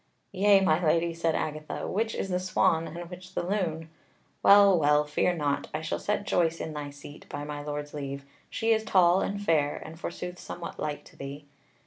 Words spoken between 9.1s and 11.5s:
and fair, and forsooth somewhat like to thee."